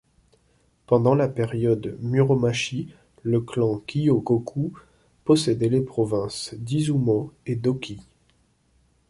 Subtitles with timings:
[0.87, 4.73] Pendant la période Muromachi, le clan Kyogoku
[5.25, 7.99] possédait les provinces d'Izumo et d'Oki.